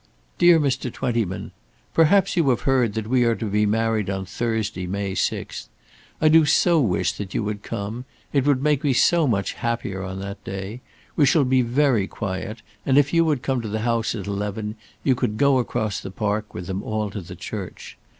[0.39, 0.91] DEAR MR.
[0.91, 1.51] TWENTYMAN,
[1.93, 5.67] Perhaps you have heard that we are to be married on Thursday, May 6th.
[6.19, 8.05] I do so wish that you would come.
[8.33, 10.81] It would make me so much happier on that day.
[11.15, 14.75] We shall be very quiet; and if you would come to the house at eleven
[15.03, 17.95] you could go across the park with them all to the church.